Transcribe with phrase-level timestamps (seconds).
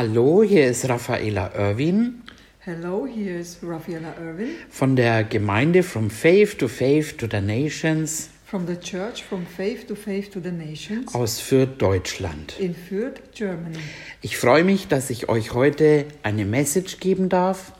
[0.00, 2.22] Hallo, hier ist Raffaela Irwin
[2.60, 8.30] Hello, here is Rafaela Irvin von der Gemeinde From Faith to Faith to the Nations
[8.46, 12.58] from the church From Faith to Faith to the Nations aus Fürth, Deutschland.
[12.58, 13.76] in Fürth, Germany.
[14.22, 17.74] Ich freue mich, dass ich euch heute eine Message geben darf.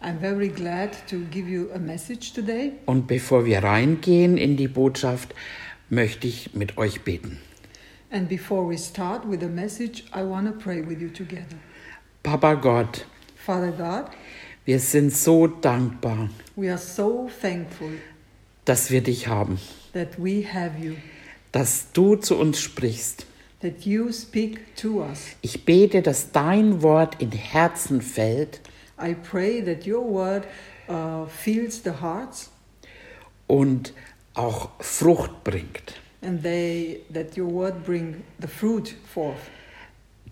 [0.00, 2.72] I'm very glad to give you a message today.
[2.86, 5.34] Und bevor wir reingehen in die Botschaft,
[5.90, 7.38] möchte ich mit euch beten.
[8.16, 11.58] And before we start with the message, I want to pray with you together.
[12.22, 13.04] Papa Gott,
[13.34, 14.06] Father God,
[14.64, 17.90] wir sind so dankbar, we are so thankful
[18.64, 19.58] dass wir dich haben,
[19.92, 20.96] that we have you,
[21.52, 23.26] dass du zu uns sprichst.
[23.60, 25.36] that you speak to us.
[25.42, 28.62] Ich bete, dass dein Wort in Herzen fällt
[28.98, 30.46] I pray that your word
[30.88, 32.50] uh, fills the hearts
[33.46, 33.92] und
[34.32, 36.00] auch Frucht bringt.
[36.26, 39.50] And they, that your word bring the fruit forth.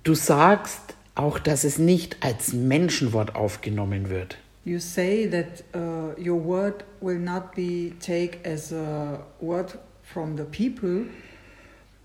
[0.03, 6.43] Du sagst auch, dass es nicht als Menschenwort aufgenommen wird, You say that uh, your
[6.43, 11.05] word will not be take as a word from the people,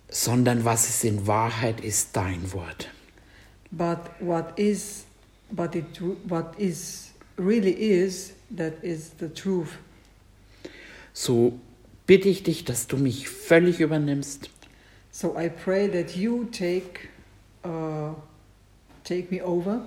[0.10, 2.90] sondern was es in Wahrheit ist, dein Wort.
[3.72, 5.06] but what is,
[5.52, 5.86] but it,
[6.28, 9.78] what is really is that is the truth.
[11.14, 11.54] So
[12.10, 14.50] bitte ich dich, dass du mich völlig übernimmst
[15.12, 17.08] So I pray that you take,
[17.64, 18.16] uh,
[19.04, 19.82] take me over,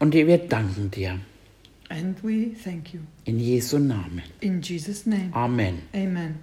[0.00, 1.20] und wir danken dir.
[1.90, 4.22] and we thank you In Jesu Namen.
[4.40, 5.30] in Jesus' name.
[5.32, 5.82] Amen.
[5.94, 6.40] Amen.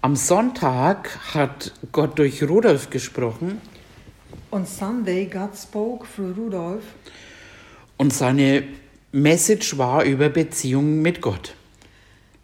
[0.00, 3.60] Am Sonntag hat Gott durch Rudolf gesprochen
[4.50, 6.84] On Sunday, God spoke through Rudolph,
[7.98, 8.64] und seine
[9.12, 11.54] Message war über Beziehungen mit Gott.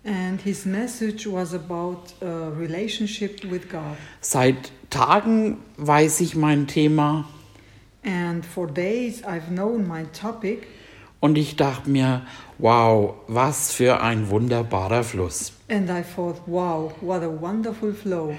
[0.04, 3.96] And his message was about a relationship with God.
[4.20, 7.24] Seit Tagen weiß ich mein Thema
[8.02, 10.66] And for days I've known my topic,
[11.20, 12.22] und ich dachte mir,
[12.56, 15.52] wow, was für ein wunderbarer Fluss.
[15.69, 18.34] and I thought, wow, what a wonderful flow.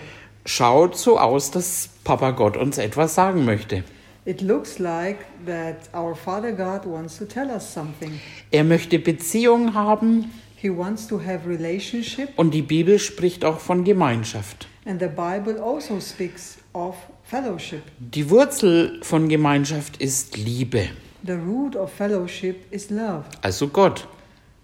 [0.46, 3.84] Schaut so aus, dass Papa Gott uns etwas sagen möchte.
[4.26, 8.20] It looks like that our Father God wants to tell us something.
[8.52, 10.32] Er möchte Beziehungen haben
[10.62, 14.68] He wants to have relationship, und die Bibel spricht auch von Gemeinschaft.
[14.86, 17.82] and the Bible also speaks of fellowship.
[18.00, 20.90] Die Wurzel von Gemeinschaft ist Liebe,
[21.26, 23.24] The root of fellowship is love.
[23.42, 24.08] also Gott.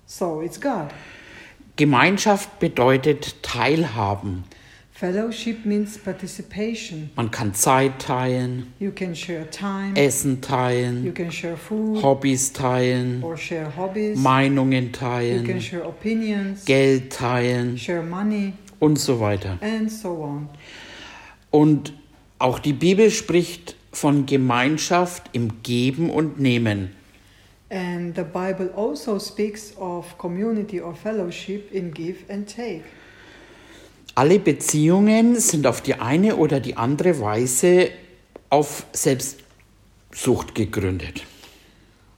[0.06, 0.88] So it's God.
[1.76, 4.44] Gemeinschaft bedeutet Teilhaben.
[5.00, 7.12] Fellowship means participation.
[7.16, 12.52] Man kann Zeit teilen, You can share time, Essen you teilen, can share food, Hobbys
[12.52, 18.98] teilen, or share hobbies, Meinungen you can teilen, share opinions, Geld teilen share money, und
[18.98, 19.60] so weiter.
[19.62, 20.50] and so on.
[21.52, 21.94] Und
[22.40, 26.90] auch die Bibel spricht von Gemeinschaft im Geben und Nehmen.
[27.70, 32.82] And the Bible also speaks of community or fellowship in give and take.
[34.18, 37.92] Alle Beziehungen sind auf die eine oder die andere Weise
[38.50, 41.24] auf Selbstsucht gegründet.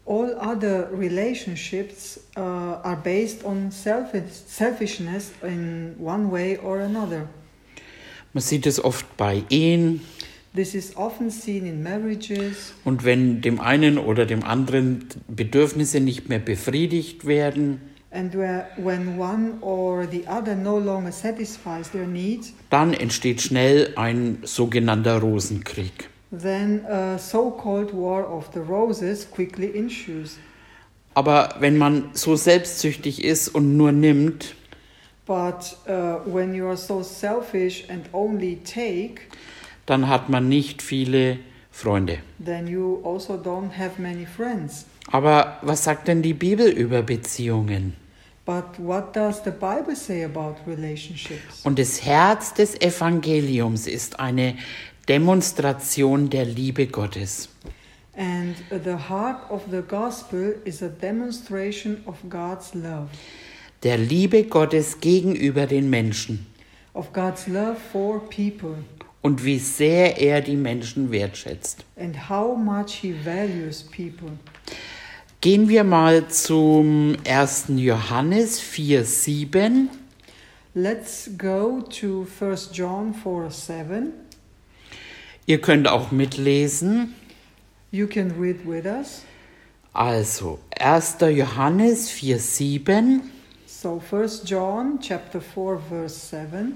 [0.05, 7.27] All other relationships uh, are based on selfish, selfishness in one way or another.
[8.31, 9.99] Man sieht es oft bei Ehen
[10.55, 16.29] This is often seen in marriages, und wenn dem einen oder dem anderen Bedürfnisse nicht
[16.29, 17.81] mehr befriedigt werden,
[18.11, 23.93] and where, when one or the other no longer satisfies their needs, dann entsteht schnell
[23.95, 26.09] ein sogenannter Rosenkrieg.
[26.31, 30.37] then a so called War of the Roses quickly ensues.
[31.15, 34.55] Aber wenn man so selbstsüchtig ist und nur nimmt,
[35.25, 39.21] But uh, when you are so selfish and only take,
[39.85, 41.37] dann hat man nicht viele
[41.71, 42.17] Freunde.
[42.43, 44.85] then you also don't have many friends.
[45.11, 47.93] Aber was sagt denn die Bibel über Beziehungen?
[51.63, 54.55] Und das Herz des Evangeliums ist eine
[55.07, 57.49] Demonstration der Liebe Gottes.
[58.17, 63.07] And the heart of the gospel is a demonstration of God's love,
[63.83, 66.45] Der Liebe Gottes gegenüber den Menschen
[66.93, 68.75] of God's love for people,
[69.21, 71.85] und wie sehr er die Menschen wertschätzt.
[71.97, 74.31] and how much He values people.
[75.41, 77.67] Gehen wir mal zum 1.
[77.77, 79.89] Johannes 4, 7.
[80.73, 84.11] Let's go to 1 John 4 7.
[85.45, 87.15] Ihr könnt auch mitlesen.
[87.89, 89.21] You can read with us.
[89.93, 91.19] Also, 1.
[91.21, 93.21] Johannes 4, 7.
[93.65, 96.75] So 1 John chapter 4 verse 7.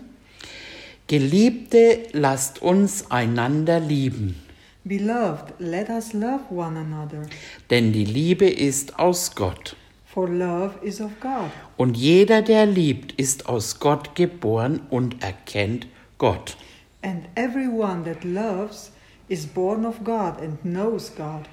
[1.07, 4.37] Geliebte, lasst uns einander lieben,
[4.85, 7.25] Beloved, let us love one another,
[7.69, 9.75] denn die Liebe ist aus Gott.
[10.13, 11.49] for love is of God.
[11.75, 15.87] Und jeder, der liebt, ist aus Gott geboren und erkennt
[16.19, 16.55] Gott.
[17.01, 18.91] And everyone that loves
[19.27, 21.47] is born of God and knows God.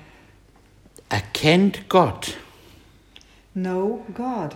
[1.09, 2.37] Erkennt Gott.
[3.55, 4.55] Know God.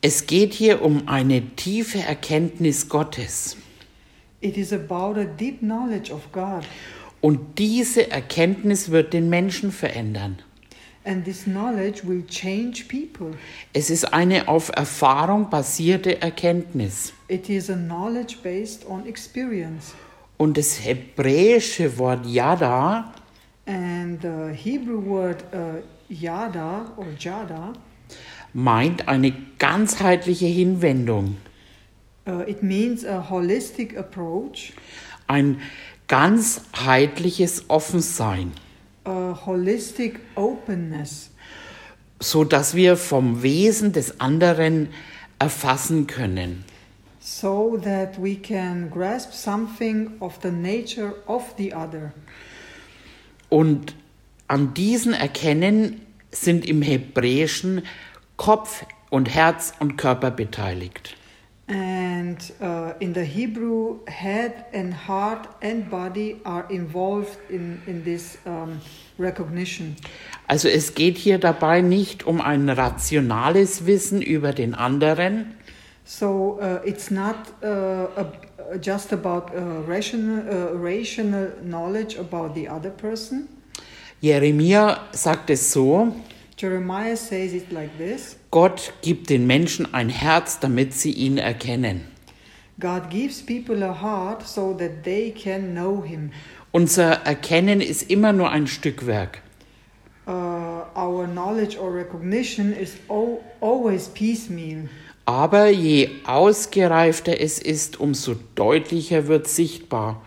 [0.00, 3.56] Es geht hier um eine tiefe Erkenntnis Gottes.
[4.40, 6.64] It is about a deep knowledge of God.
[7.20, 10.38] Und diese Erkenntnis wird den Menschen verändern.
[11.04, 13.36] And this knowledge will change people.
[13.72, 17.12] Es ist eine auf Erfahrung basierte Erkenntnis.
[17.28, 19.94] It is a knowledge based on experience.
[20.36, 23.12] Und das hebräische Wort Yada
[23.66, 27.72] And the Hebrew word uh, yada or jada,
[28.52, 31.36] meint eine ganzheitliche Hinwendung,
[32.28, 34.72] uh, it means a holistic approach,
[35.26, 35.60] ein
[36.08, 38.52] ganzheitliches Offensein,
[39.04, 41.30] a holistic openness,
[42.20, 44.88] so dass wir vom Wesen des anderen
[45.38, 46.64] erfassen können.
[47.26, 52.12] so that we can grasp something of the nature of the other.
[53.48, 53.96] Und
[54.46, 57.82] an diesen Erkennen sind im Hebräischen
[58.36, 61.16] Kopf und Herz und Körper beteiligt.
[61.68, 68.38] And uh, in the Hebrew, head and heart and body are involved in, in this
[68.46, 68.80] um,
[69.18, 69.96] recognition.
[70.46, 75.56] Also es geht hier dabei nicht um ein rationales Wissen über den anderen,
[76.08, 78.06] So uh, it's not uh,
[78.80, 83.48] just about uh, rational, uh, rational knowledge about the other person.
[84.22, 86.14] Jeremia sagt es so,
[86.56, 92.06] Jeremiah says it like this Gott gibt den Menschen ein Herz, damit sie ihn erkennen.
[92.80, 96.30] God gives people a heart so that they can know Him.
[96.72, 99.42] Unser Erkennen ist immer nur ein Stückwerk.
[100.26, 100.30] Uh,
[100.96, 104.88] our knowledge or recognition is al- always piecemeal.
[105.26, 110.22] Aber je ausgereifter es ist, umso deutlicher wird sichtbar.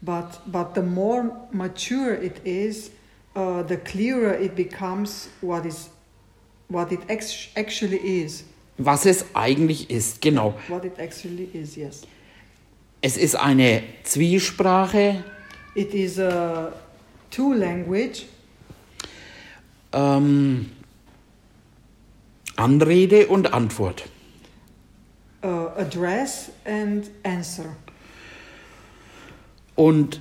[0.00, 2.90] But, but the more mature it is,
[3.36, 5.90] uh, the clearer it becomes what, is,
[6.72, 8.44] what it actually is.
[8.78, 10.20] was es eigentlich ist.
[10.20, 10.54] Genau.
[10.68, 12.02] What it actually is, yes.
[13.00, 15.24] Es ist eine Zwiesprache,
[15.74, 16.72] It is a
[17.30, 18.26] two language,
[19.92, 20.70] ähm,
[22.56, 24.04] Anrede und Antwort.
[25.42, 27.76] uh, address and answer.
[29.74, 30.20] Und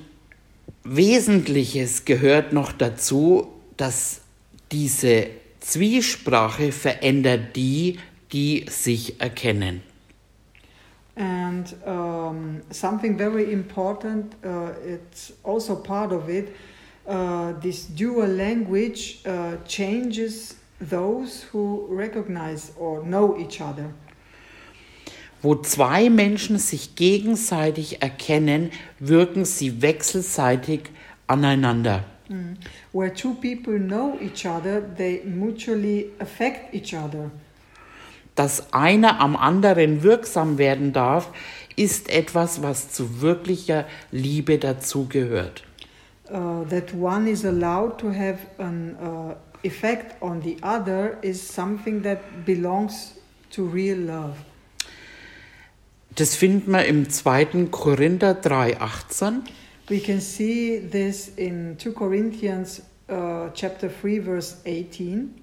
[0.83, 4.21] Wesentliches gehört noch dazu, dass
[4.71, 5.27] diese
[5.61, 7.99] Zwiesprache verändert die,
[8.33, 9.81] die sich erkennen.
[11.15, 16.49] And um, something very important, uh, it's also part of it.
[17.05, 23.93] Uh, this dual language uh, changes those who recognize or know each other.
[25.41, 30.91] Wo zwei Menschen sich gegenseitig erkennen, wirken sie wechselseitig
[31.27, 32.03] aneinander.
[32.31, 32.55] Mm.
[32.93, 37.31] Where two people know each other, they mutually affect each other.
[38.35, 41.29] Dass einer am anderen wirksam werden darf,
[41.75, 45.63] ist etwas, was zu wirklicher Liebe dazugehört.
[46.29, 52.01] Uh, that one is allowed to have an uh, effect on the other is something
[52.03, 53.15] that belongs
[53.51, 54.37] to real love.
[56.15, 57.67] Das finden wir im 2.
[57.71, 59.43] Korinther 3,18.
[59.91, 65.35] We can see this in 2 Corinthians uh, chapter 3 verse 18.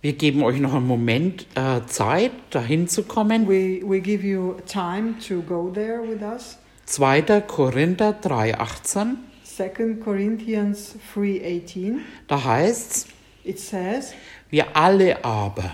[0.00, 3.48] Wir geben euch noch einen Moment äh, Zeit, dahin zu kommen.
[3.48, 6.56] We, we give you time to go there with us.
[6.86, 7.40] 2.
[7.48, 9.16] Korinther 3,18.
[9.44, 11.98] 2 Corinthians 3:18
[12.28, 13.08] Da heißt's,
[13.42, 14.14] it says,
[14.50, 15.72] wir alle aber,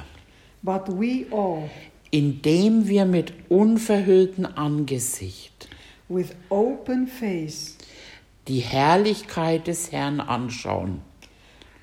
[0.62, 1.68] "But we all
[2.10, 5.55] indem wir mit unverhülltem Angesicht
[6.08, 7.76] with open face.
[8.48, 11.00] Die Herrlichkeit des Herrn anschauen,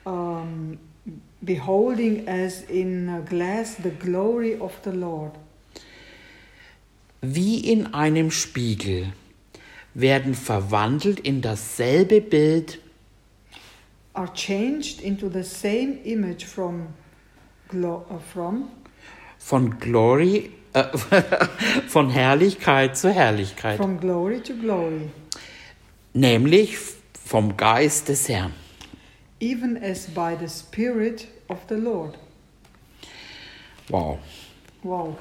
[0.06, 0.78] um,
[1.42, 5.34] beholding as in a glass the glory of the Lord,
[7.22, 9.12] wie in einem Spiegel,
[9.94, 12.80] werden verwandelt in dasselbe Bild.
[14.14, 16.88] Are changed into the same image from
[17.74, 18.70] uh, from?
[19.40, 20.84] Von Glory, äh,
[21.88, 25.10] von Herrlichkeit zu Herrlichkeit, from glory to glory,
[26.14, 26.78] nämlich
[27.26, 28.54] vom Geist des Herrn.
[29.40, 32.18] even as by the Spirit of the Lord."
[33.90, 34.20] Wow.
[34.84, 35.18] Wow.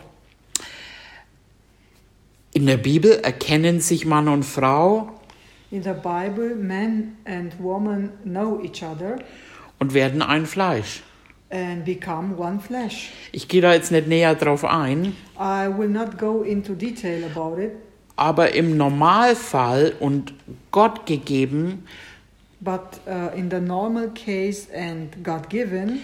[2.54, 5.18] In der Bibel erkennen sich Mann und Frau
[5.70, 9.16] In the Bible, man and woman know each other
[9.78, 11.02] und werden ein Fleisch.
[11.52, 13.12] And become one flesh.
[13.30, 17.60] Ich gehe da jetzt nicht näher drauf ein, I will not go into detail about
[17.60, 17.72] it,
[18.16, 20.32] aber im Normalfall und
[20.70, 21.84] Gott gegeben
[22.62, 26.00] but uh, in the normal case and God given,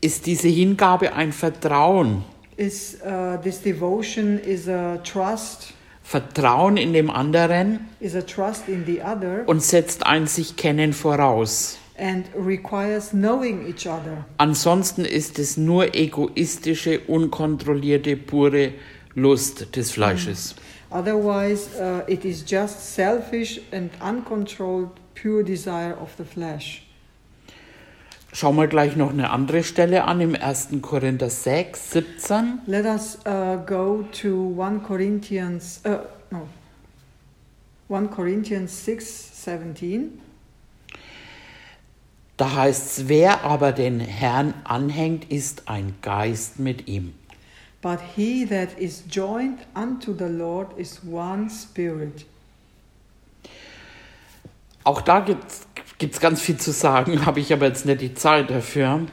[0.00, 2.24] ist diese Hingabe ein Vertrauen.
[2.56, 8.84] is uh, this devotion is a trust, Vertrauen in dem anderen is a trust in
[8.86, 11.78] the other, und setzt ein sich kennen voraus.
[11.98, 14.24] And requires knowing each other.
[14.38, 18.72] Ansonsten ist es nur egoistische, unkontrollierte, pure
[19.14, 20.54] Lust des Fleisches.
[20.90, 26.82] Otherwise, uh, it is just selfish and uncontrolled, pure desire of the flesh.
[28.32, 30.68] Schauen wir gleich noch eine andere Stelle an im 1.
[30.82, 32.60] Korinther 6, 17.
[32.66, 36.46] Let us uh, go to 1 Corinthians, uh, no,
[37.88, 40.20] 1 Corinthians 6 17.
[42.36, 47.14] Da heißt es, wer aber den Herrn anhängt, ist ein Geist mit ihm.
[47.80, 52.26] But he that is joined unto the Lord is one spirit.
[54.84, 58.50] Auch da gibt es ganz viel zu sagen, habe ich aber jetzt nicht die Zeit
[58.50, 59.06] dafür.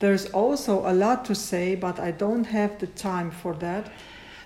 [0.00, 3.90] There's also a lot to say, but I don't have the time for that.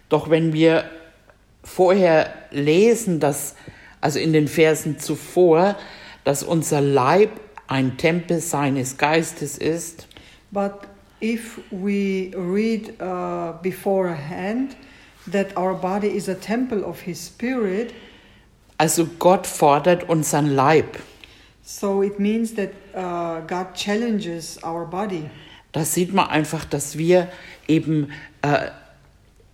[0.09, 0.85] Doch wenn wir
[1.62, 3.55] vorher lesen, dass,
[4.01, 5.77] also in den Versen zuvor,
[6.25, 7.31] dass unser Leib
[7.73, 10.07] ein Tempel seines Geistes ist,
[10.50, 10.87] But
[11.21, 14.76] if we read uh, beforehand
[15.31, 17.95] that our body is a temple of His Spirit,
[18.76, 20.99] also Gott fordert unseren Leib.
[21.62, 25.31] so it means that uh, God challenges our body.
[25.73, 27.29] Da sieht man einfach, dass wir
[27.67, 28.12] eben
[28.43, 28.69] äh,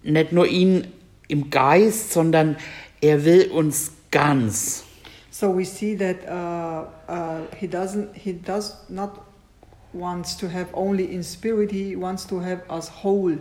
[0.03, 0.89] nicht nur ihn
[1.29, 2.57] im Geist, sondern
[3.01, 4.85] er will uns ganz.
[5.39, 8.17] So we see that uh, uh, He doesn't.
[8.17, 9.25] He does not
[9.93, 11.71] wants to have only in spirit.
[11.71, 13.39] He wants to have us whole.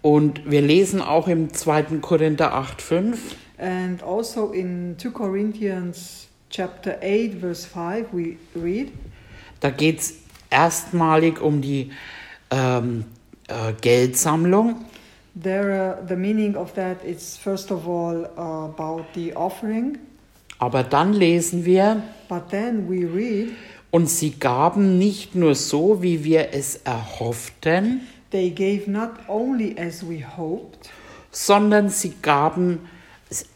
[0.00, 1.98] Und wir lesen auch im 2.
[2.00, 3.36] Korinther 8, 5.
[3.58, 8.92] And also in 2 Corinthians chapter 8 verse 5 we read
[9.58, 10.14] Da geht es
[10.50, 11.90] erstmalig um die
[12.52, 13.06] ähm,
[13.48, 14.84] äh, Geldsammlung.
[15.34, 19.98] there uh, the meaning of that is first of all uh, about the offering
[20.58, 23.50] Aber dann lesen wir, but then we read
[23.90, 30.02] und sie gaben nicht nur so, wie wir es erhofften, they gave not only as
[30.08, 30.90] we hoped
[31.30, 32.80] sondern sie gaben,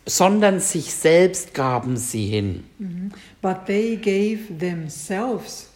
[0.06, 2.64] sondern sich selbst gaben sie hin.
[3.40, 5.68] but they gave themselves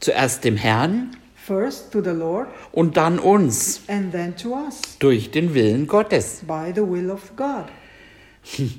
[0.00, 5.30] Zuerst dem Herrn first to the Lord und dann uns and then to us durch
[5.30, 6.42] den Willen Gottes.
[6.46, 7.66] by the will of God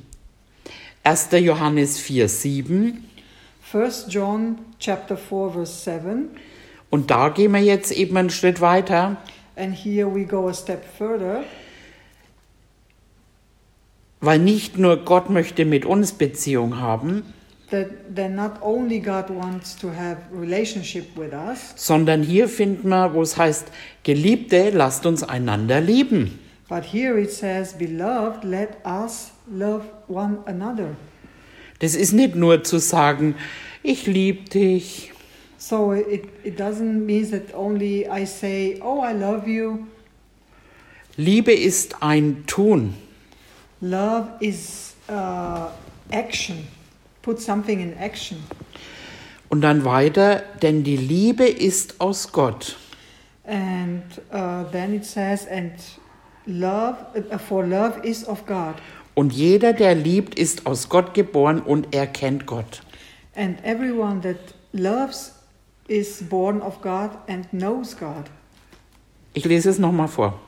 [1.04, 1.30] 1.
[1.40, 3.04] Johannes 4, 7.
[3.62, 6.30] First John chapter 4 verse 7
[6.90, 9.18] Und da gehen wir jetzt eben einen Schritt weiter.
[9.56, 11.44] and here we go a step further
[14.22, 17.34] Weil nicht nur Gott möchte mit uns Beziehung haben,
[17.72, 23.14] that then not only God wants to have relationship with us sondern hier finden wir,
[23.14, 23.68] wo es heißt,
[24.04, 26.40] Geliebte, lasst uns einander lieben.
[26.70, 30.96] but here it says beloved let us love one another.
[31.80, 33.36] Das ist nicht nur zu sagen,
[33.84, 35.12] ich liebe dich,
[35.58, 39.86] so it, it doesn't mean that only I say oh I love you.
[41.16, 42.96] Liebe ist ein Tun.
[43.82, 45.68] love is uh,
[46.12, 46.68] action.
[47.22, 48.38] Put something in action.
[49.50, 52.78] Und dann weiter, denn die Liebe ist aus Gott.
[53.46, 55.74] and uh, then it says and
[56.48, 56.98] love
[57.32, 58.76] uh, for love is of God
[59.16, 62.82] Und jeder, der liebt, ist aus Gott geboren und er kennt Gott.
[63.36, 64.38] and everyone that
[64.74, 65.34] loves
[65.88, 68.26] is born of God and knows God
[69.34, 70.40] Ich lese es nochmal vor.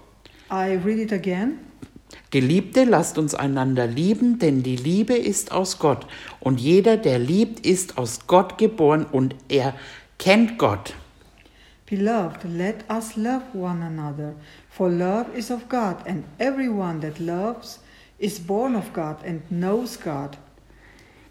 [0.51, 1.57] I read it again.
[2.29, 6.05] Geliebte, lasst uns einander lieben, denn die Liebe ist aus Gott.
[6.39, 9.73] Und jeder, der liebt, ist aus Gott geboren und er
[10.19, 10.93] kennt Gott.
[11.89, 14.33] Beloved, let us love one another,
[14.69, 17.79] for love is of God, and everyone that loves
[18.17, 20.37] is born of God and knows God.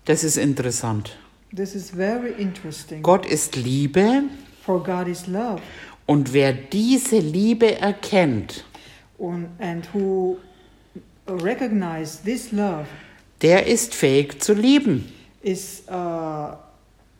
[0.04, 1.16] Das ist interessant.
[1.54, 3.02] This is very interesting.
[3.02, 4.24] Gott ist Liebe
[4.62, 5.60] For God is love,
[6.06, 8.64] und wer diese Liebe erkennt,
[9.18, 10.38] and, and who
[11.26, 12.86] recognize this love
[13.42, 15.12] der ist fähig zu lieben.
[15.42, 16.56] is uh,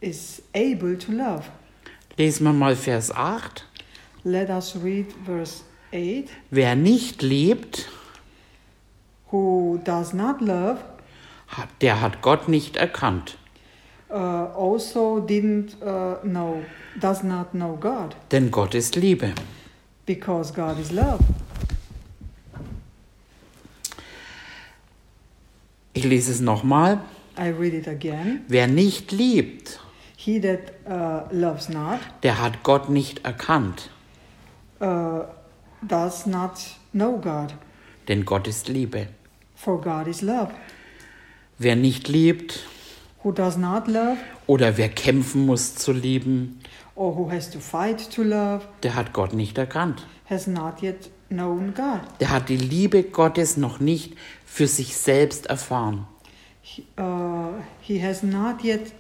[0.01, 1.45] is able to love.
[2.17, 3.67] Lesen wir mal Vers 8.
[4.25, 6.31] Let us read verse 8.
[6.51, 7.89] Wer nicht liebt,
[9.33, 10.79] Who does not love
[11.49, 13.37] hat- der hat Gott nicht erkannt.
[14.11, 16.63] uh, also didn't uh, know,
[17.01, 19.33] does not know God, Denn Gott ist Liebe.
[20.07, 21.19] because God is love.
[25.93, 27.01] Ich lese es nochmal.
[27.39, 28.45] I read it again.
[28.49, 29.81] Wer nicht liebt,
[30.17, 33.91] He that uh, loves not der hat Gott nicht erkannt.
[34.81, 35.21] uh,
[35.83, 36.53] does not
[36.93, 37.55] know God,
[38.09, 39.09] Denn Gott ist Liebe.
[39.55, 40.51] for God is love.
[41.59, 42.67] Wer nicht liebt
[43.23, 46.61] Who does not love, oder wer kämpfen muss zu lieben,
[46.95, 50.07] or who has to fight to love, der hat Gott nicht erkannt.
[50.29, 52.01] has not yet known God.
[52.21, 56.07] Der hat die Liebe Gottes noch nicht für sich selbst erfahren.
[56.61, 58.93] He, uh, he has not yet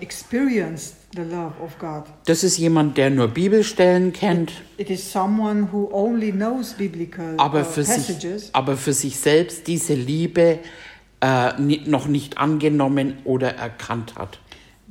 [0.00, 2.04] experienced the love of God.
[2.26, 7.60] Das ist jemand, der nur Bibelstellen kennt, It is someone who only knows biblical aber
[7.60, 10.60] uh, für, sich, passages, aber für sich selbst diese Liebe
[11.20, 14.38] äh, noch nicht angenommen oder erkannt hat.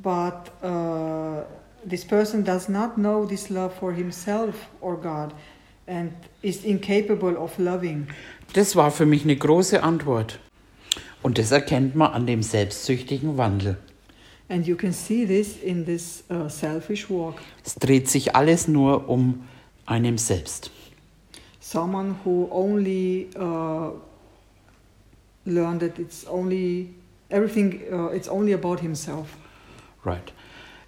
[0.02, 1.42] but uh,
[1.84, 5.32] this person does not know this love for himself or God
[5.86, 6.12] and
[6.42, 8.06] is incapable of loving.
[8.52, 10.38] Das war für mich eine große Antwort.
[11.22, 13.76] Und das erkennt man an dem selbstsüchtigen Wandel.
[14.50, 17.36] And you can see this in this uh, selfish walk.
[17.64, 19.44] Es dreht sich alles nur um
[19.86, 20.72] einem selbst.
[21.60, 23.92] Someone who only uh,
[25.44, 26.88] learned that it's only
[27.28, 27.80] everything.
[27.92, 29.28] Uh, it's only about himself.
[30.04, 30.32] Right.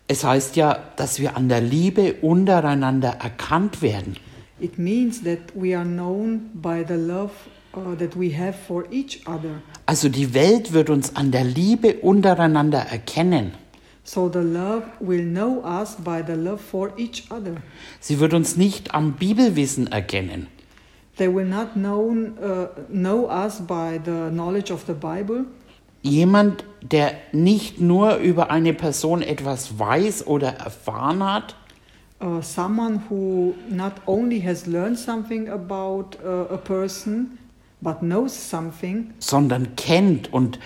[0.08, 4.16] Es heißt ja, dass wir an der Liebe untereinander erkannt werden.
[4.58, 7.30] It means that we are known by the love
[7.74, 9.62] uh, that we have for each other.
[9.86, 13.52] Also die Welt wird uns an der Liebe untereinander erkennen.
[14.04, 17.56] So the love will know us by the love for each other.
[18.00, 20.48] Sie wird uns nicht am Bibelwissen erkennen.
[21.16, 25.44] They will not known, uh, know us by the knowledge of the Bible.
[26.02, 31.54] Jemand, der nicht nur über eine Person etwas weiß oder erfahren hat,
[32.22, 37.36] Uh, someone who not only has learned something about uh, a person,
[39.18, 40.32] sondern kennt.
[40.32, 40.58] Und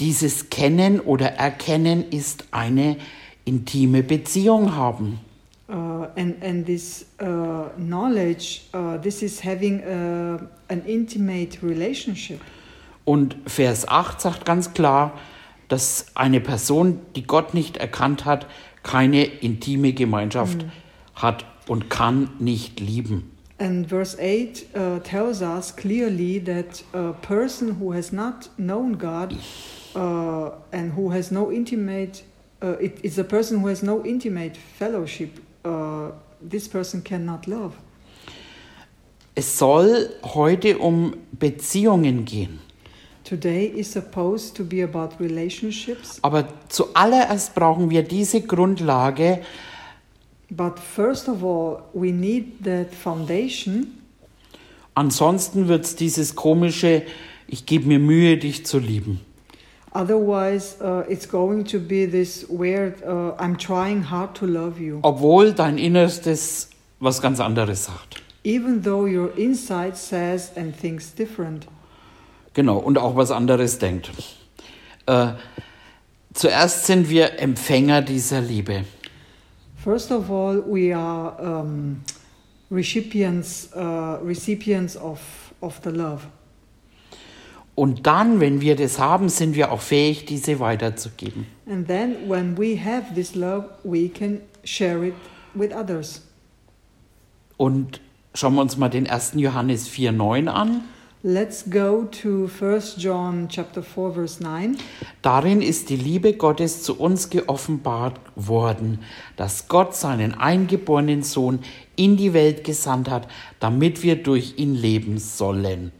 [0.00, 2.96] dieses Kennen oder Erkennen ist eine
[3.44, 5.18] intime Beziehung haben.
[5.72, 12.40] uh, and and this uh, knowledge, uh, this is having a, an intimate relationship.
[13.04, 15.18] Und Vers 8 sagt ganz klar,
[15.68, 18.46] dass eine Person, die Gott nicht erkannt hat,
[18.84, 20.64] keine intime Gemeinschaft
[21.14, 23.31] hat und kann nicht lieben.
[23.62, 29.36] And verse 8 uh, tells us clearly that a person who has not known God
[29.94, 32.24] uh, and who has no intimate,
[32.60, 37.76] uh, it is a person who has no intimate fellowship, uh, this person cannot love.
[39.36, 42.58] Es soll heute um Beziehungen gehen.
[43.22, 49.42] Today is supposed to be about relationships, Aber zuallererst brauchen wir diese Grundlage,
[50.56, 53.98] but first of all, we need that foundation.
[54.94, 57.02] ansonsten wird es dieses komische,
[57.46, 59.20] ich gebe mir Mühe, dich zu lieben.
[59.94, 65.00] Otherwise, uh, it's going to be this weird, uh, I'm trying hard to love you.
[65.02, 68.22] Obwohl dein Innerstes was ganz anderes sagt.
[68.42, 71.66] Even though your inside says and thinks different.
[72.54, 74.10] Genau, und auch was anderes denkt.
[75.06, 75.32] Äh,
[76.32, 78.84] zuerst sind wir Empfänger dieser Liebe.
[79.82, 82.04] First of all, we are um,
[82.70, 86.26] recipients, uh, recipients of, of the love.
[87.74, 91.46] Und dann, wenn wir das haben, sind wir auch fähig, diese weiterzugeben.
[91.66, 95.14] And then when we have this love, we can share it
[95.54, 96.22] with others.
[97.56, 98.00] Und
[98.34, 99.32] schauen wir uns mal den 1.
[99.36, 100.82] Johannes 4,9 an.
[101.24, 104.76] Let's go to 1 John chapter 4 verse 9.
[105.22, 108.98] Darin ist die Liebe Gottes zu uns geoffenbart worden,
[109.36, 111.60] dass Gott seinen eingeborenen Sohn
[111.94, 113.28] in die Welt gesandt hat,
[113.60, 115.92] damit wir durch ihn leben sollen.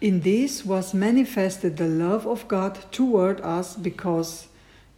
[0.00, 4.48] In this was manifested the love of God toward us because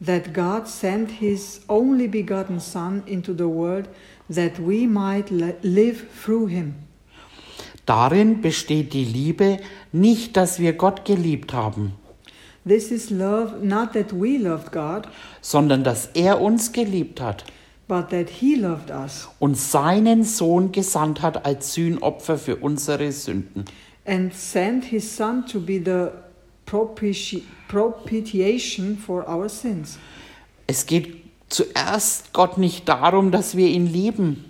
[0.01, 3.87] that God sent his only begotten son into the world
[4.31, 6.84] that we might li- live through him.
[7.87, 9.59] Darin besteht die Liebe
[9.93, 11.93] nicht, dass wir Gott geliebt haben,
[12.67, 15.03] This is love not that we loved God,
[15.43, 17.45] sondern dass er uns geliebt hat
[17.87, 23.67] but that he loved us und seinen Sohn gesandt hat als Sühnopfer für unsere Sünden.
[24.07, 26.09] and sent his son to be the
[26.67, 29.99] propiti- propitiation for our sins.
[30.67, 31.17] Es geht
[31.51, 34.45] zuerst Gott nicht darum, dass wir ihn lieben,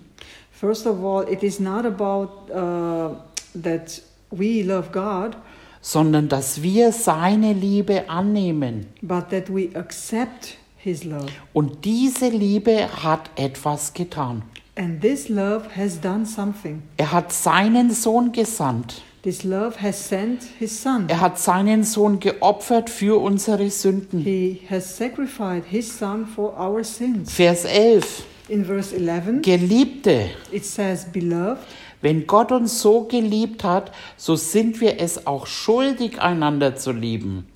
[0.59, 3.17] First of all, it is not about uh,
[3.61, 5.37] that we love God,
[5.81, 8.87] sondern dass wir seine Liebe annehmen.
[9.03, 11.27] but that we accept His love.
[11.53, 14.43] Und diese Liebe hat etwas getan.
[14.77, 16.83] And this love has done something.
[16.97, 19.03] Er hat seinen Sohn gesandt.
[19.23, 21.09] This love has sent His Son.
[21.09, 24.21] Er hat seinen Sohn geopfert für unsere Sünden.
[24.23, 27.33] He has sacrificed His Son for our sins.
[27.33, 28.25] Vers 11.
[28.49, 31.63] In verse 11, Geliebte, it says, Beloved,
[32.03, 37.47] wenn Gott uns so geliebt hat, so sind wir es auch schuldig, einander zu lieben.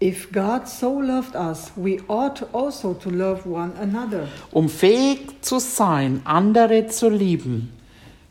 [0.00, 4.28] if God so loved us, we ought also to love one another.
[4.52, 7.72] Um fähig zu sein, andere zu lieben,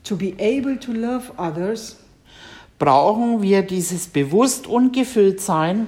[0.04, 1.98] To be able to love others,
[2.80, 5.88] brauchen wir dieses bewusst und gefüllt sein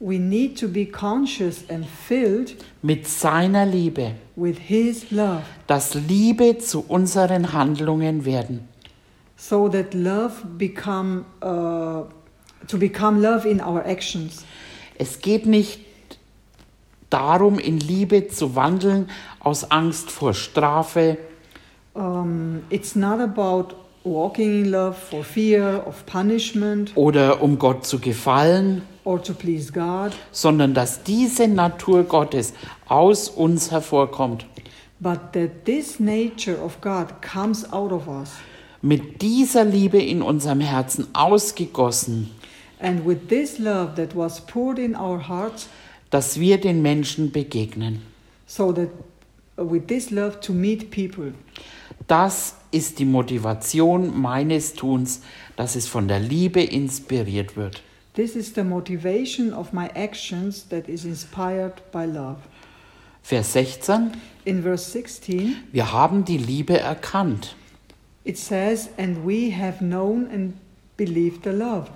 [0.00, 6.58] we need to be conscious and filled mit seiner Liebe, with His love, dass Liebe
[6.58, 8.68] zu unseren Handlungen werden.
[9.38, 12.02] so that love become uh,
[12.66, 14.44] to become love in our actions.
[14.98, 15.80] Es geht nicht
[17.08, 19.08] darum, in Liebe zu wandeln
[19.40, 21.16] aus Angst vor Strafe.
[21.94, 26.90] Um, it's not about walking in love for fear of punishment.
[26.96, 28.82] Oder um Gott zu gefallen,
[29.72, 32.52] God, sondern dass diese Natur Gottes
[32.88, 34.46] aus uns hervorkommt.
[35.00, 38.32] but that this nature of God comes out of us.
[38.82, 42.30] Mit dieser Liebe in unserem Herzen ausgegossen,
[42.80, 45.68] And with this love that was poured in our hearts,
[46.10, 48.02] dass wir den Menschen begegnen.
[48.46, 48.88] so that
[49.58, 51.32] uh, with this love to meet people.
[52.06, 55.22] Das ist die Motivation meines Tuns,
[55.56, 57.82] dass es von der Liebe inspiriert wird.
[58.18, 62.38] This is the motivation of my actions that is inspired by love.
[63.22, 64.10] Vers 16.
[64.44, 67.54] In verse 16, Wir haben die Liebe erkannt.
[68.24, 70.54] it says, And we have known and
[70.96, 71.90] believed the love.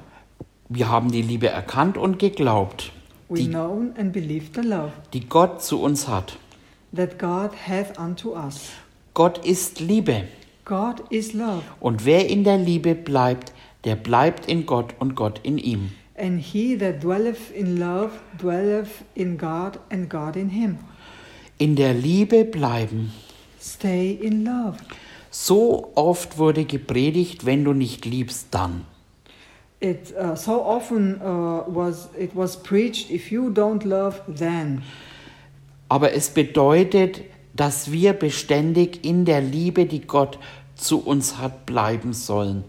[0.68, 2.92] Wir haben die Liebe erkannt und geglaubt,
[3.28, 6.38] We die, known and believed the love die Gott zu uns hat.
[6.94, 8.70] that God hath unto us.
[9.14, 10.28] Gott ist Liebe.
[10.64, 15.40] God is love, Und wer in der Liebe bleibt, der bleibt in Gott und Gott
[15.42, 15.90] in ihm.
[16.22, 20.78] And he that dwelleth in love dwelleth in God, and God in him.
[21.58, 23.12] In der Liebe bleiben.
[23.61, 24.78] Stay in love.
[25.30, 28.85] So oft wurde gepredigt, wenn du nicht liebst, dann.
[29.80, 33.11] It uh, so often uh, was it was preached.
[33.11, 34.82] If you don't love, then.
[35.88, 37.22] Aber es bedeutet,
[37.54, 40.38] dass wir beständig in der Liebe, die Gott
[40.76, 42.64] zu uns hat, bleiben sollen.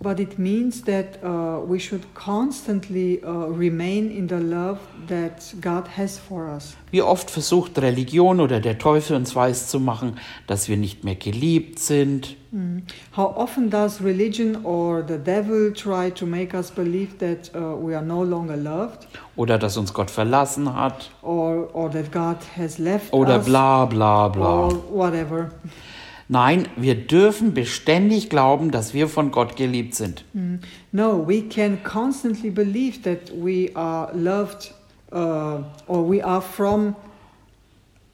[0.00, 5.88] But it means that uh, we should constantly uh, remain in the love that God
[5.96, 6.76] has for us.
[6.92, 12.36] Wie oft versucht Religion oder der Teufel uns weiszumachen, dass wir nicht mehr geliebt sind,
[13.14, 17.94] How often does religion or the devil try to make us believe that uh, we
[17.94, 19.06] are no longer loved,
[19.36, 23.84] oder dass uns Gott verlassen hat or or that God has left oder us, bla
[23.84, 24.66] bla bla.
[24.66, 25.50] or whatever?
[26.28, 30.24] Nein, wir dürfen beständig glauben, dass wir von Gott geliebt sind.
[30.92, 34.74] No, we can constantly believe that we are loved,
[35.10, 36.94] uh, or we are from,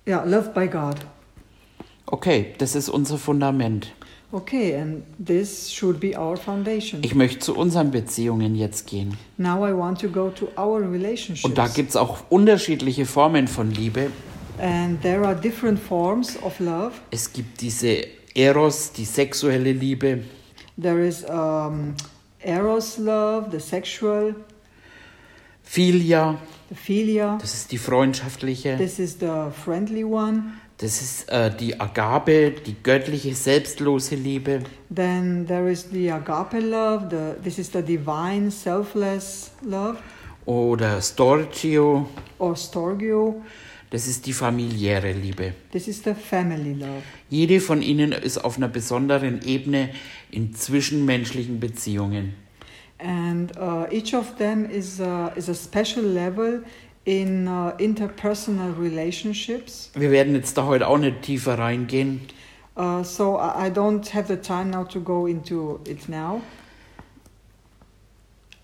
[0.07, 0.97] yeah, loved by God.
[2.07, 3.93] Okay, das ist unser Fundament.
[4.31, 7.03] Okay, and this should be our foundation.
[7.05, 9.17] Ich möchte zu unseren Beziehungen jetzt gehen.
[9.39, 11.45] Now I want to go to our relationships.
[11.45, 14.11] Und da gibt es auch unterschiedliche Formen von Liebe.
[14.59, 16.93] And there are different forms of love.
[17.11, 20.25] Es gibt diese Eros, die sexuelle Liebe.
[20.81, 21.95] There is um,
[22.41, 24.35] eros love, the sexual,
[25.63, 26.37] Philia,
[26.69, 27.39] the philia.
[27.41, 28.77] das ist die freundschaftliche.
[28.77, 30.55] This is the friendly one.
[30.79, 34.65] Das ist äh, die Agape, die göttliche, selbstlose Liebe.
[34.93, 37.09] Then there is the agape love.
[37.11, 39.99] The, this is the divine, selfless love,
[40.47, 42.07] Oder Storgio,
[42.39, 43.43] or storgio.
[43.95, 45.55] Das ist die familiäre Liebe.
[45.71, 47.03] This is the family love.
[47.31, 49.91] Jede von ihnen ist auf einer besonderen Ebene
[50.33, 52.35] in zwischenmenschlichen Beziehungen.
[52.99, 56.65] And uh, each of them is uh, is a special level
[57.05, 59.93] in uh, interpersonal relationships.
[59.95, 62.23] Wir werden jetzt da heute auch nicht tiefer reingehen.
[62.77, 66.43] Uh, so I I don't have the time now to go into it now.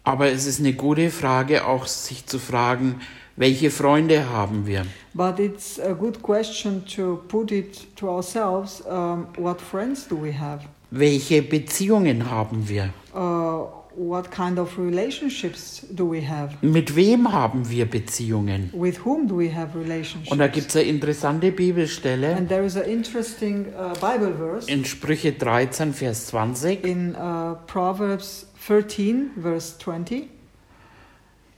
[0.02, 3.00] Aber es ist eine gute Frage, auch sich zu fragen,
[3.40, 4.86] welche Freunde haben wir?
[5.14, 8.82] But it's a good question to put it to ourselves.
[8.86, 10.60] Um, what friends do we have?
[10.90, 12.90] Welche Beziehungen haben wir?
[13.14, 16.54] Uh, what kind of relationships do we have?
[16.60, 18.70] Mit wem haben wir Beziehungen?
[18.72, 20.30] With whom do we have relationships?
[20.30, 24.70] Und da gibt es eine interessante Bibelstelle and there is an interesting uh, Bible verse
[24.70, 26.84] in Sprüche 13, Vers 20.
[26.84, 30.28] in uh, Proverbs 13, verse 20.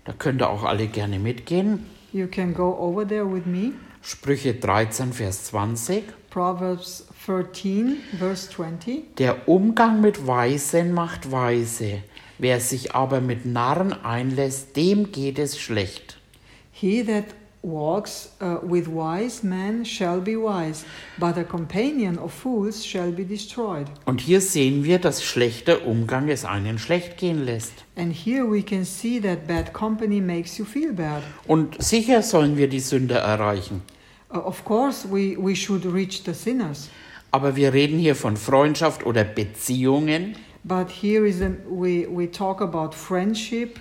[0.05, 1.87] Da könnt ihr auch alle gerne mitgehen.
[2.12, 3.73] You can go over there with me.
[4.03, 6.05] Sprüche 13, Vers 20.
[6.29, 9.17] Proverbs 13, verse 20.
[9.17, 12.03] Der Umgang mit Weisen macht weise.
[12.38, 16.19] Wer sich aber mit Narren einlässt, dem geht es schlecht.
[16.73, 17.27] He that
[17.62, 20.85] walks uh, with wise men shall be wise,
[21.18, 23.87] but a companion of fools shall be destroyed.
[24.05, 27.72] Und hier sehen wir, dass schlechter Umgang es einen schlecht gehen lässt.
[27.96, 31.22] And here we can see that bad company makes you feel bad.
[31.46, 33.83] Und sicher sollen wir die Sünder erreichen.
[34.33, 36.88] Uh, of course, we, we should reach the sinners,
[37.31, 42.61] Aber wir reden hier von Freundschaft oder Beziehungen, but here is a, we, we talk
[42.61, 43.79] about friendship,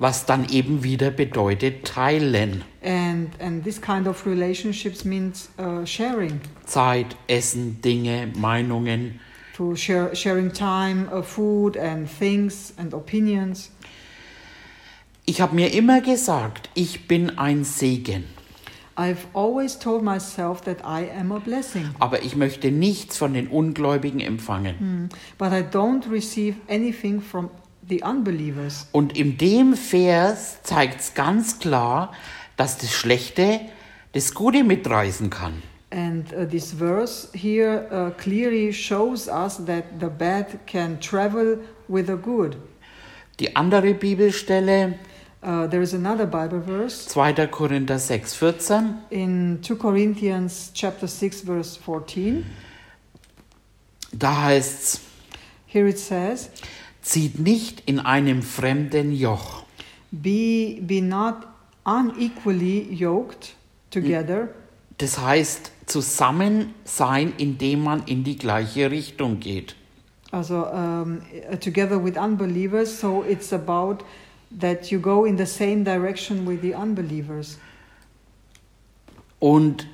[0.00, 2.64] was dann eben wieder bedeutet teilen.
[2.82, 6.40] and, and this kind of relationships means uh, sharing.
[6.64, 9.20] Zeit, Essen, Dinge, Meinungen.
[9.54, 13.70] to share, sharing time, uh, food, and things and opinions.
[15.26, 18.24] Ich habe mir immer gesagt, ich bin ein Segen.
[18.96, 23.48] I've always told myself that I am a blessing, Aber ich möchte nichts von den
[23.48, 24.78] Ungläubigen empfangen.
[24.78, 25.08] Hmm.
[25.38, 27.50] but I don't receive anything from
[27.90, 28.86] the unbelievers.
[28.92, 32.12] Und in dem Vers zeigt es ganz klar,
[32.56, 33.60] dass das Schlechte
[34.12, 35.62] das Gute mitreißen kann.
[35.92, 42.06] And uh, this verse here uh, clearly shows us that the bad can travel with
[42.06, 42.56] the good.
[43.38, 44.94] Die andere Bibelstelle,
[45.42, 47.46] Uh, there is another Bible verse 2.
[47.46, 48.98] Korinther 6, 14.
[49.08, 52.44] in 2 Corinthians chapter 6 verse 14.
[54.12, 55.00] Da heißt es,
[55.66, 56.50] Here it says,
[57.02, 59.64] zieht nicht in einem fremden Joch.
[60.10, 61.46] Be, be not
[61.84, 63.54] unequally yoked
[63.90, 64.48] together.
[64.98, 69.76] Das heißt, zusammen sein, indem man in die gleiche Richtung geht.
[70.30, 74.04] Also, um, uh, together with unbelievers, so it's about
[74.60, 77.58] that you go in the same direction with the unbelievers.
[79.40, 79.88] Und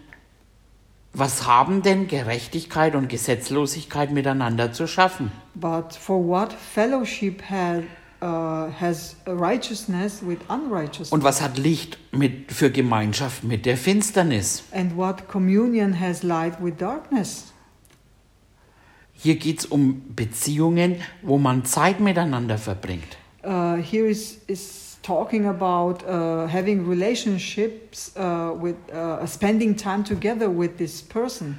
[1.19, 5.33] was haben denn Gerechtigkeit und Gesetzlosigkeit miteinander zu schaffen?
[5.55, 7.85] But for what fellowship had,
[8.23, 11.13] uh, has righteousness with unrighteousness?
[11.13, 14.65] Und was hat Licht mit, für Gemeinschaft mit der Finsternis?
[14.73, 17.53] and what communion has light with darkness?
[19.15, 23.17] Hier geht es um Beziehungen, wo man Zeit miteinander verbringt.
[23.43, 30.49] Uh, here is, is talking about uh, having relationships uh, with uh, spending time together
[30.49, 31.59] with this person.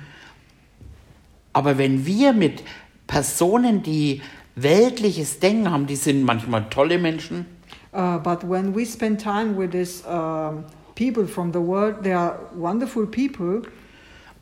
[1.54, 2.64] Aber wenn wir mit
[3.08, 4.22] Personen, die
[4.56, 7.46] weltliches Denken haben, die sind manchmal tolle Menschen,
[7.94, 10.04] Uh, but when we spend time with these
[10.96, 13.62] people from the world, they are wonderful people,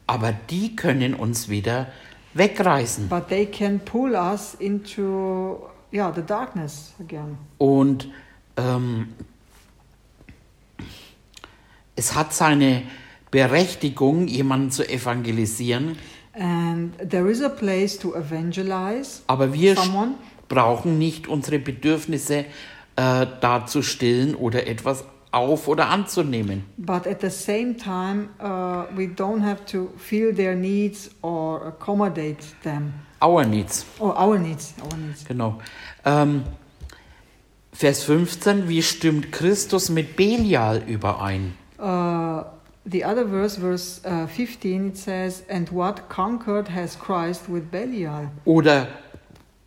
[0.07, 1.87] aber die können uns wieder
[2.33, 3.07] wegreißen.
[3.07, 5.59] but they can pull us into
[5.91, 7.37] yeah the darkness again.
[7.59, 8.09] Und
[8.57, 9.09] ähm,
[11.95, 12.83] es hat seine
[13.31, 15.97] Berechtigung, jemanden zu evangelisieren,
[16.37, 20.15] And there is a place to evangelize aber wir someone,
[20.49, 22.39] brauchen nicht unsere Bedürfnisse
[22.97, 26.65] äh, da zu stillen oder etwas auf oder anzunehmen.
[26.77, 32.43] but at the same time, uh, we don't have to feel their needs or accommodate
[32.63, 32.93] them.
[33.21, 35.23] Our needs, Or our needs, our needs.
[35.23, 35.59] genau.
[36.03, 36.43] Ähm,
[37.75, 41.55] Vers 15, wie stimmt Christus mit Belial überein?
[41.77, 42.45] Uh,
[42.85, 48.31] the other verse, verse uh, 15, it says, And what conquered has Christ with Belial?
[48.45, 48.88] Oder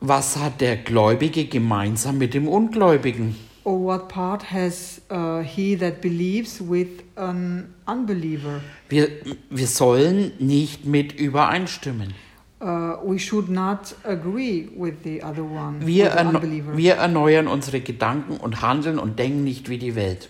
[0.01, 3.37] was hat der Gläubige gemeinsam mit dem Ungläubigen?
[3.65, 8.63] Or what part has uh, he that believes with an unbeliever?
[8.89, 9.11] Wir,
[9.51, 12.15] wir sollen nicht mit übereinstimmen.
[12.61, 16.77] Uh, we should not agree with the other one, Wir, unbeliever.
[16.77, 20.29] wir erneuern unsere Gedanken und handeln und denken nicht wie die Welt.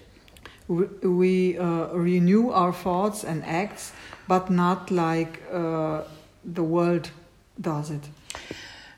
[0.69, 3.95] We, we uh, renew our thoughts and acts,
[4.29, 6.01] but not like uh,
[6.45, 7.11] the world
[7.57, 8.03] does it.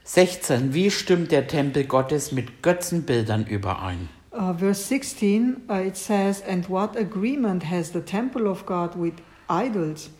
[0.02, 0.74] 16.
[0.74, 4.08] Wie stimmt der Tempel Gottes mit Götzenbildern überein?
[4.32, 9.14] Uh, verse 16, uh, it says, And what agreement has the temple of God with
[9.48, 10.10] idols?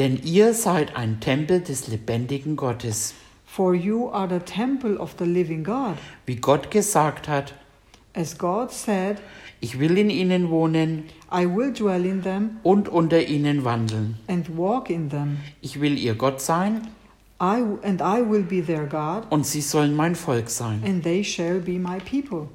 [0.00, 3.12] Denn ihr seid ein Tempel des lebendigen Gottes.
[3.44, 5.96] For you are the temple of the living God.
[6.24, 7.52] Wie Gott gesagt hat,
[8.14, 9.18] As God said,
[9.60, 14.16] ich will in ihnen wohnen I will dwell in them und unter ihnen wandeln.
[14.26, 15.36] and walk in them.
[15.60, 16.88] Ich will ihr Gott sein
[17.42, 20.82] I and I will be their God, und sie sollen mein Volk sein.
[20.82, 22.48] and they shall be my people.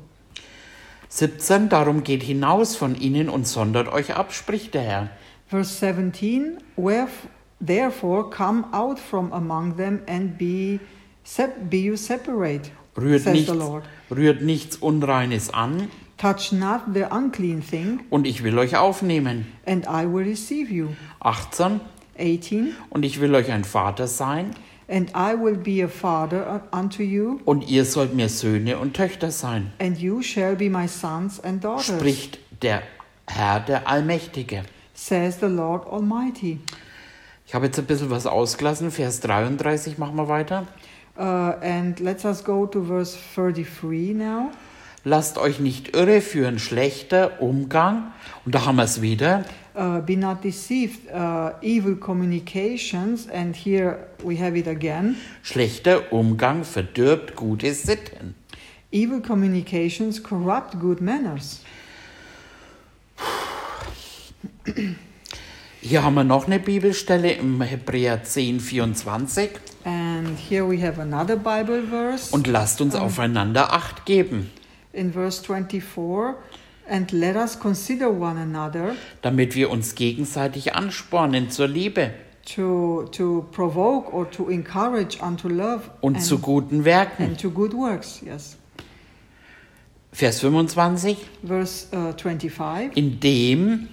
[1.09, 1.69] 17.
[1.69, 5.09] Darum geht hinaus von ihnen und sondert euch ab, spricht der Herr.
[5.47, 7.27] Verse 17, Wheref-
[7.59, 10.79] therefore come out from among them and be,
[11.69, 13.83] be you separate, Rührt says nichts, the Lord.
[14.09, 19.45] rührt nichts Unreines an, touch not the unclean thing, und ich will euch aufnehmen.
[19.65, 20.89] and I will receive you.
[21.19, 21.81] 18.
[22.17, 22.73] 18.
[22.89, 24.51] Und ich will euch ein Vater sein,
[24.87, 29.31] And I will be a father unto you, und ihr sollt mir Söhne und Töchter
[29.31, 32.83] sein, and you shall be my sons and daughters, spricht der
[33.27, 34.61] Herr, der Allmächtige.
[34.93, 36.59] says the Lord Almighty.
[37.55, 38.91] Ich habe jetzt ein bisschen was ausgelassen.
[38.91, 40.67] Vers 33 machen wir weiter.
[41.17, 41.21] Uh,
[41.63, 44.51] and let us go to verse 33 now.
[45.05, 48.11] Lasst euch nicht irreführen, schlechter Umgang.
[48.43, 49.45] Und da haben wir es wieder.
[49.73, 55.15] Uh, be not deceived, uh, evil communications, and here we have it again.
[55.41, 58.35] Schlechter Umgang verdirbt gute Sitten.
[58.91, 61.61] Evil communications corrupt good manners.
[65.87, 69.51] Hier haben wir noch eine Bibelstelle im Hebräer 10, 24.
[69.83, 74.49] And here we have another Bible verse Und lasst uns aufeinander Acht geben,
[74.93, 76.37] in verse 24.
[76.89, 82.09] And let us consider one another damit wir uns gegenseitig anspornen zur Liebe
[82.55, 87.25] to, to provoke or to encourage unto love und and, zu guten Werken.
[87.25, 88.21] and to good works.
[88.25, 88.57] Yes.
[90.11, 91.17] Vers 25.
[91.45, 92.97] Verse uh, 25.
[92.97, 93.89] Indem,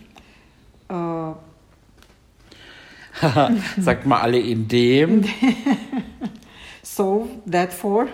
[0.90, 1.34] Uh,
[3.78, 5.24] sagt mal alle, indem,
[6.82, 8.08] so, therefore,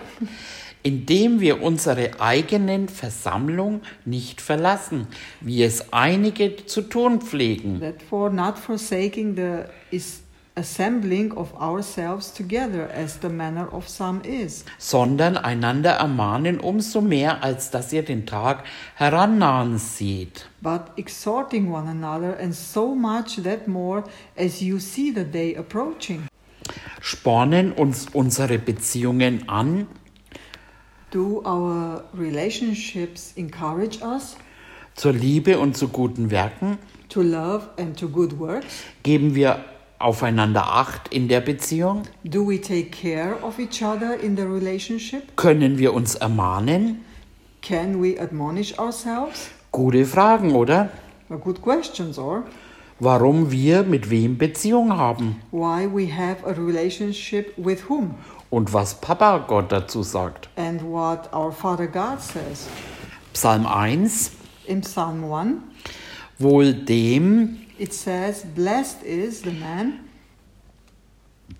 [0.83, 5.07] indem wir unsere eigenen Versammlung nicht verlassen,
[5.41, 9.63] wie es einige zu tun pflegen, therefore, not forsaking the
[9.95, 10.21] is
[10.59, 17.41] assembling of ourselves together, as the manner of some is, sondern einander ermahnen umso mehr,
[17.43, 18.63] als dass ihr den Tag
[18.95, 20.45] herannahen seht.
[20.61, 24.03] but exhorting one another, and so much that more
[24.37, 26.27] as you see the day approaching.
[27.01, 29.87] Spornen uns unsere Beziehungen an,
[31.11, 34.37] Do our relationships encourage us
[34.95, 38.83] zur Liebe und zu guten Werken, to love and to good works?
[39.01, 39.63] geben wir
[39.99, 45.35] aufeinander Acht in der Beziehung, Do we take care of each other in the relationship?
[45.35, 47.03] können wir uns ermahnen.
[47.61, 49.49] Can we admonish ourselves?
[49.71, 50.89] Gute Fragen, oder?
[51.27, 52.43] Well, good questions, or
[53.01, 58.15] Warum wir mit wem Beziehung haben why we have a relationship with whom,
[58.49, 60.49] und was Papa Gott dazu sagt.
[60.57, 62.67] and what our Father God says.
[63.33, 64.31] Psalm 1,
[64.65, 65.57] In Psalm 1,
[66.39, 70.09] wohl dem, it says, Blessed is the man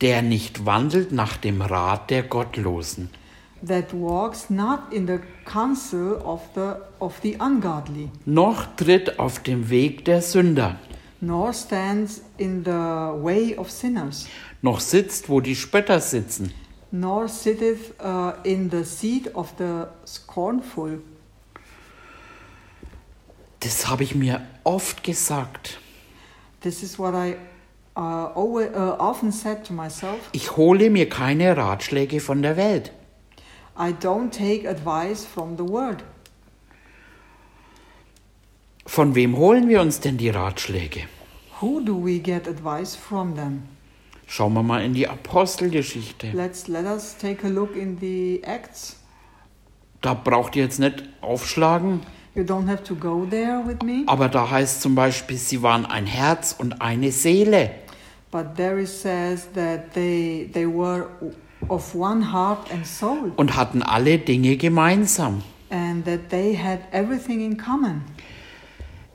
[0.01, 3.09] der nicht wandelt nach dem Rat der Gottlosen,
[3.65, 9.69] that walks not in the counsel of the, of the ungodly, noch tritt auf dem
[9.69, 10.77] Weg der Sünder,
[11.19, 14.27] nor stands in the way of sinners,
[14.61, 16.53] noch sitzt, wo die Spötter sitzen,
[16.91, 21.01] nor sitteth uh, in the seat of the scornful.
[23.61, 25.79] Das habe ich mir oft gesagt.
[26.61, 27.37] This is what I
[27.95, 30.17] uh, always, uh, often said to myself.
[30.33, 32.91] Ich hole mir keine Ratschläge von der Welt.
[33.77, 36.03] I don't take advice from the world.
[38.85, 41.03] Von wem holen wir uns denn die Ratschläge?
[41.61, 43.63] Who do we get advice from then?
[44.27, 46.31] Schauen wir mal in die Apostelgeschichte.
[46.33, 48.97] Let's let us take a look in the Acts.
[50.01, 52.01] Da braucht ihr jetzt nicht aufschlagen,
[52.39, 55.85] You don't have to go there with me, aber da heißt zum Beispiel, sie waren
[55.85, 57.71] ein Herz und eine Seele.
[58.31, 61.07] but there it says that they they were
[61.67, 65.41] of one heart and soul, und hatten alle Dinge gemeinsam.
[65.69, 68.03] and that they had everything in common.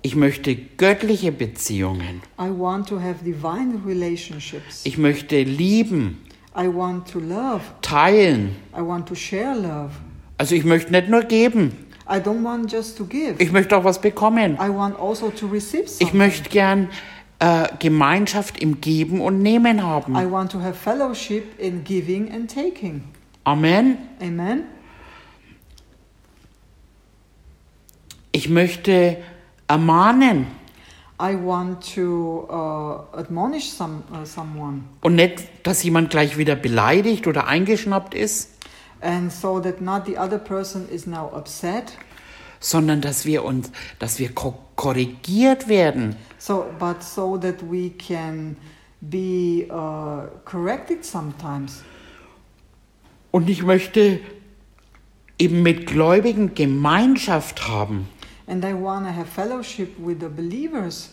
[0.02, 2.20] Ich möchte göttliche Beziehungen.
[2.38, 4.82] I want to have divine relationships.
[4.84, 6.18] Ich möchte lieben,
[6.54, 7.62] I want to love.
[7.80, 8.50] teilen.
[8.76, 9.92] I want to share love.
[10.36, 11.70] Also ich möchte nicht nur geben,
[12.08, 13.36] I don't want just to give.
[13.38, 14.54] ich möchte auch was bekommen.
[14.60, 16.18] I want also to receive Ich something.
[16.18, 16.90] möchte gern
[17.38, 20.14] äh, Gemeinschaft im Geben und Nehmen I haben.
[20.30, 23.02] want to have fellowship in giving and taking.
[23.44, 23.98] Amen.
[24.20, 24.64] Amen.
[28.32, 29.18] Ich möchte
[29.68, 30.46] ermahnen
[31.22, 37.28] I want to uh, admonish some, uh, someone, und nicht, dass jemand gleich wieder beleidigt
[37.28, 38.53] oder eingeschnappt ist,
[39.04, 41.92] and so that not the other person is now upset.
[42.64, 46.16] sondern dass wir uns, dass wir ko korrigiert werden.
[46.38, 48.56] So, but so that we can
[49.00, 51.82] be uh, corrected sometimes.
[53.30, 54.20] Und ich möchte
[55.38, 58.08] eben mit Gläubigen Gemeinschaft haben.
[58.46, 61.10] And I want to have fellowship with the believers.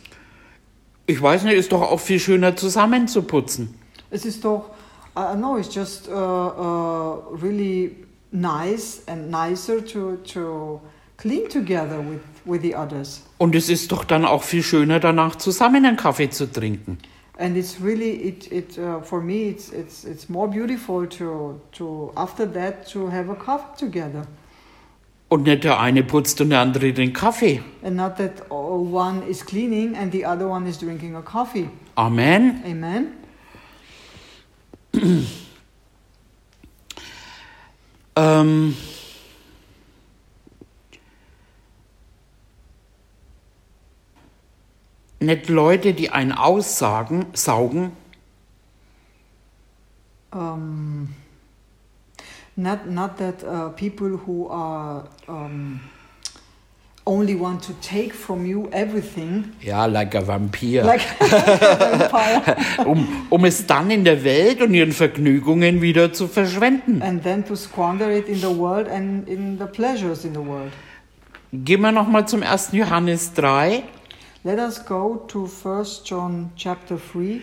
[1.07, 3.75] Ich weiß nicht, ist doch auch viel schöner zusammenzuputzen.
[4.09, 4.69] Es ist doch,
[5.15, 7.95] I know it's just uh, uh, really
[8.31, 10.79] nice and nicer to, to
[11.17, 13.23] clean together with, with the others.
[13.37, 16.97] Und es ist doch dann auch viel schöner, danach zusammen einen Kaffee zu trinken.
[17.37, 22.11] And it's really it it uh, for me it's it's it's more beautiful to to
[22.15, 24.27] after that to have a coffee together.
[25.27, 27.61] Und nicht der eine putzt und der andere den Kaffee.
[27.83, 31.69] And not that oh, one is cleaning and the other one is drinking a coffee.
[31.95, 32.61] Amen.
[32.65, 33.20] Amen.
[38.13, 38.75] Ähm,
[45.19, 47.93] nicht Leute, die einen aussagen, saugen,
[50.33, 51.13] Um,
[52.55, 55.81] not not that uh, people who are um,
[57.05, 63.25] only want to take from you everything, ja, like a Vampir, like a vampire, um,
[63.29, 67.01] um es dann in der Welt und ihren Vergnügungen wieder zu verschwenden.
[67.01, 70.71] and then to squander it in the world and in the pleasures in the world.
[71.53, 72.69] Gehen wir nochmal zum 1.
[72.73, 73.83] Johannes 3.
[74.43, 77.41] Let us go to 1 John chapter 3.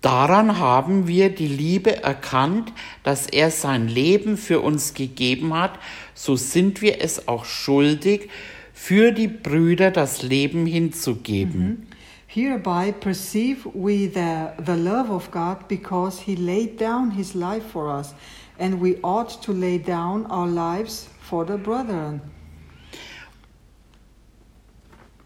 [0.00, 2.72] Daran haben wir die Liebe erkannt,
[3.02, 5.78] dass er sein Leben für uns gegeben hat,
[6.14, 8.30] so sind wir es auch schuldig,
[8.72, 11.86] für die Brüder das Leben hinzugeben.
[12.26, 17.88] Hereby perceive we the, the love of God because he laid down his life for
[17.88, 18.14] us,
[18.58, 22.22] and we ought to lay down our lives for the brethren.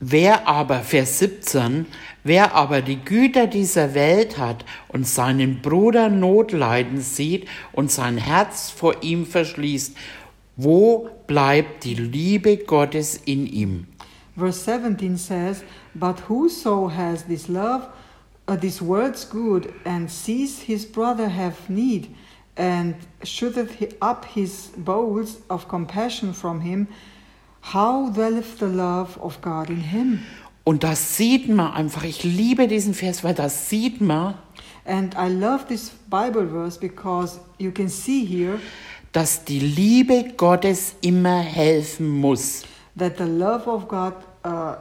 [0.06, 1.86] Wer aber, Vers 17,
[2.24, 8.68] wer aber die Güter dieser Welt hat und seinen Bruder Notleiden sieht und sein Herz
[8.68, 9.96] vor ihm verschließt,
[10.56, 13.86] wo bleibt die Liebe Gottes in ihm?
[14.36, 17.86] Verse 17 says, But whoso has this love,
[18.46, 22.14] uh, this world's good, and sees his brother have need,
[22.58, 26.88] and shooteth up his bowels of compassion from him,
[27.72, 30.20] how dwelleth the love of God in him?
[30.64, 34.34] Und das sieht man einfach, ich liebe diesen Vers, weil das sieht man,
[34.86, 38.58] And I love this Bible verse because you can see here
[39.12, 42.64] dass die Liebe Gottes immer helfen muss.
[42.96, 44.74] that the love of God uh,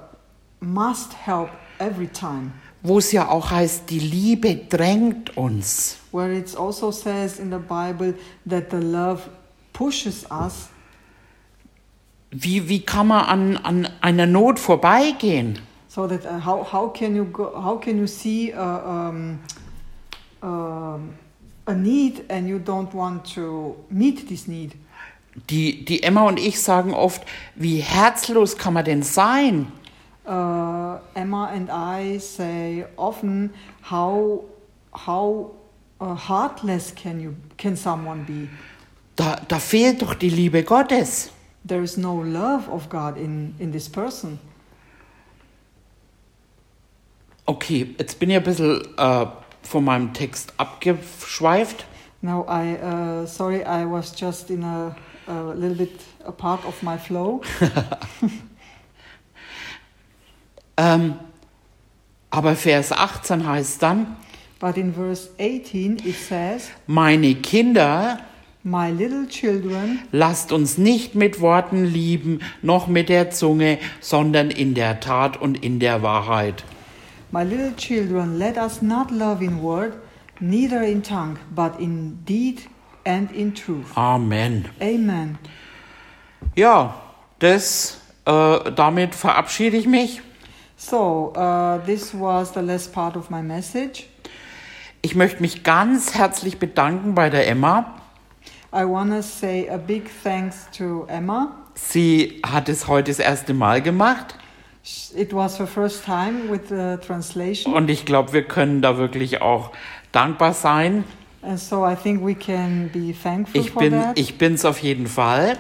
[0.60, 2.52] must help every time.
[2.82, 5.98] Wo es ja auch heißt, die Liebe drängt uns.
[6.12, 8.16] Where it also says in the Bible
[8.50, 9.22] that the love
[9.72, 10.68] pushes us.
[12.34, 15.60] Wie, wie kann man an, an einer Not vorbeigehen?
[15.88, 19.40] So that uh, how, how can you go, how can you see uh, um,
[20.42, 21.14] um,
[21.68, 24.74] a need and you don't want to meet this need?
[25.50, 27.24] Die, die Emma und ich sagen oft,
[27.56, 29.68] wie herzlos kann man denn sein?
[30.26, 34.44] uh, Emma and I say often how
[34.92, 35.52] how
[36.00, 38.50] uh, heartless can you can someone be?
[39.16, 41.32] Da, da fehlt doch die Liebe Gottes.
[41.66, 44.39] There is no love of God in in this person.
[47.45, 49.26] Okay, jetzt bin ich ein bisschen äh,
[49.64, 51.86] von meinem Text abgeschweift.
[52.22, 54.95] Now I uh, sorry I was just in a,
[55.28, 57.41] a little bit a part of my flow.
[60.78, 61.16] Ähm,
[62.30, 64.18] aber Vers 18 heißt dann,
[64.59, 68.20] But in verse 18 it says, meine Kinder,
[68.64, 74.74] My little children, lasst uns nicht mit Worten lieben, noch mit der Zunge, sondern in
[74.74, 76.64] der Tat und in der Wahrheit.
[77.34, 79.95] my little children, let us not love in word,
[80.39, 82.61] neither in tongue, but in deed
[83.05, 83.97] and in truth.
[83.97, 84.70] Amen.
[84.80, 85.39] Amen.
[86.55, 86.93] Ja,
[87.39, 90.22] das, äh, damit verabschiede ich mich.
[90.78, 94.07] So, uh, this was the last part of my message.
[95.01, 97.95] Ich möchte mich ganz herzlich bedanken bei der Emma.
[98.74, 101.51] I want to say a big thanks to Emma.
[101.76, 104.36] Sie hat es heute das erste Mal gemacht
[105.15, 109.41] It was her first time with the translation, und ich glaube, wir können da wirklich
[109.41, 109.71] auch
[110.11, 111.05] dankbar sein.
[111.41, 114.19] and so I think we can be thankful Ich for bin, that.
[114.19, 115.57] ich bin's auf jeden Fall.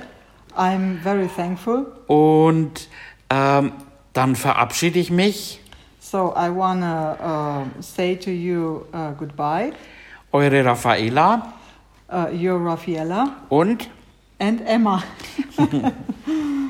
[0.57, 1.85] I'm very thankful.
[2.07, 2.89] Und
[3.29, 3.71] ähm,
[4.13, 5.61] dann verabschiede ich mich.
[5.99, 9.71] So I want to uh, say to you uh, goodbye.
[10.31, 11.53] Eure Raffaela
[12.13, 13.37] äh, uh, Your Raffaella.
[13.49, 13.89] Und?
[14.39, 15.01] And Emma.